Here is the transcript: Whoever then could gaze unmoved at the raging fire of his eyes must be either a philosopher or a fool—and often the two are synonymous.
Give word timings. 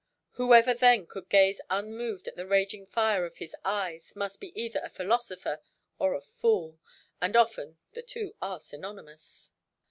Whoever 0.31 0.73
then 0.73 1.05
could 1.05 1.29
gaze 1.29 1.61
unmoved 1.69 2.27
at 2.27 2.35
the 2.35 2.47
raging 2.47 2.87
fire 2.87 3.23
of 3.23 3.37
his 3.37 3.55
eyes 3.63 4.15
must 4.15 4.39
be 4.39 4.51
either 4.59 4.79
a 4.83 4.89
philosopher 4.89 5.59
or 5.99 6.15
a 6.15 6.21
fool—and 6.21 7.35
often 7.35 7.77
the 7.91 8.01
two 8.01 8.33
are 8.41 8.59
synonymous. 8.59 9.51